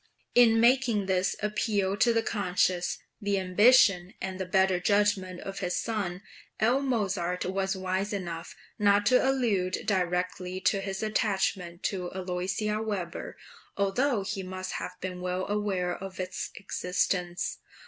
[0.33, 5.75] In making this appeal to the conscience, the ambition, and the better judgment of his
[5.77, 6.23] son,
[6.59, 6.81] L.
[6.81, 13.37] Mozart was wise enough not to allude directly to his attachment to Aloysia Weber,
[13.77, 17.59] although he must have been well aware of its existence.